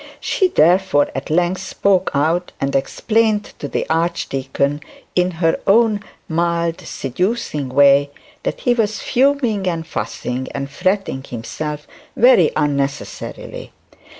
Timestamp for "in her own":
5.15-6.03